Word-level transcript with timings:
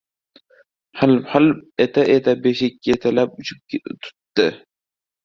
Hilp-hilp 1.01 1.61
eta-eta 1.85 2.33
beshik 2.47 2.79
ketilab 2.87 3.37
uchib 3.43 3.77
tutttdi. 3.91 4.49